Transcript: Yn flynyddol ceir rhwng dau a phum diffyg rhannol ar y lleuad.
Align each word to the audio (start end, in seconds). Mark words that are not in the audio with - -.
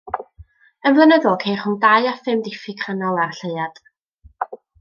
Yn 0.89 0.95
flynyddol 0.99 1.37
ceir 1.43 1.59
rhwng 1.59 1.77
dau 1.85 2.09
a 2.13 2.15
phum 2.23 2.43
diffyg 2.49 2.83
rhannol 2.87 3.23
ar 3.27 3.37
y 3.39 3.55
lleuad. 3.55 3.83